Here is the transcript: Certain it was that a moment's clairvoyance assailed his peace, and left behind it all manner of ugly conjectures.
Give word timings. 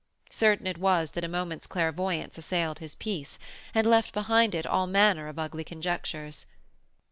Certain 0.31 0.65
it 0.65 0.79
was 0.79 1.11
that 1.11 1.23
a 1.23 1.27
moment's 1.27 1.67
clairvoyance 1.67 2.35
assailed 2.35 2.79
his 2.79 2.95
peace, 2.95 3.37
and 3.75 3.85
left 3.85 4.15
behind 4.15 4.55
it 4.55 4.65
all 4.65 4.87
manner 4.87 5.27
of 5.27 5.37
ugly 5.37 5.63
conjectures. 5.63 6.47